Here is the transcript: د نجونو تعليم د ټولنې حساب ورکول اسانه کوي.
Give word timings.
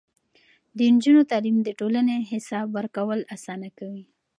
د 0.77 0.77
نجونو 0.95 1.21
تعليم 1.31 1.57
د 1.63 1.69
ټولنې 1.79 2.17
حساب 2.31 2.65
ورکول 2.77 3.19
اسانه 3.35 3.69
کوي. 3.77 4.03